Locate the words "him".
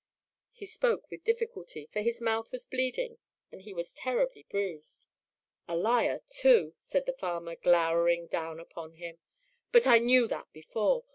8.95-9.19